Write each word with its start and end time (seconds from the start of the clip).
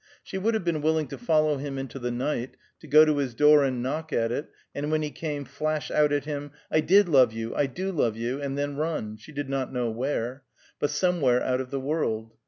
She 0.23 0.39
would 0.39 0.55
have 0.55 0.63
been 0.63 0.81
willing 0.81 1.05
to 1.09 1.17
follow 1.19 1.57
him 1.57 1.77
into 1.77 1.99
the 1.99 2.09
night, 2.09 2.57
to 2.79 2.87
go 2.87 3.05
to 3.05 3.17
his 3.17 3.35
door, 3.35 3.63
and 3.63 3.83
knock 3.83 4.11
at 4.11 4.31
it, 4.31 4.49
and 4.73 4.89
when 4.89 5.03
he 5.03 5.11
came, 5.11 5.45
flash 5.45 5.91
out 5.91 6.11
at 6.11 6.25
him, 6.25 6.53
"I 6.71 6.79
did 6.81 7.07
love 7.07 7.33
you, 7.33 7.53
I 7.53 7.67
do 7.67 7.91
love 7.91 8.17
you," 8.17 8.41
and 8.41 8.57
then 8.57 8.77
run, 8.77 9.17
she 9.17 9.31
did 9.31 9.47
not 9.47 9.71
know 9.71 9.91
where, 9.91 10.41
but 10.79 10.89
somewhere 10.89 11.43
out 11.43 11.61
of 11.61 11.69
the 11.69 11.79
world. 11.79 12.33